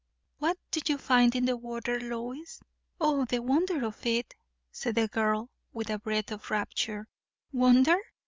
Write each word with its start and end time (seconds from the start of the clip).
"What 0.39 0.57
do 0.71 0.79
you 0.87 0.97
find 0.97 1.35
in 1.35 1.45
the 1.45 1.55
water, 1.55 1.99
Lois?" 1.99 2.59
"O, 2.99 3.25
the 3.25 3.37
wonder 3.37 3.85
of 3.85 4.03
it!" 4.03 4.33
said 4.71 4.95
the 4.95 5.07
girl, 5.07 5.51
with 5.73 5.91
a 5.91 5.99
breath 5.99 6.31
of 6.31 6.49
rapture. 6.49 7.07
"Wonder! 7.53 7.99